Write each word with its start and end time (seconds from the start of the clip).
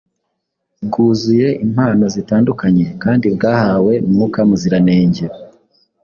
bwuzuye 0.85 1.47
impano 1.65 2.03
zitandukanye 2.15 2.85
kandi 3.03 3.25
bwahawe 3.35 3.93
Mwuka 4.11 4.39
Muziranenge. 4.49 5.25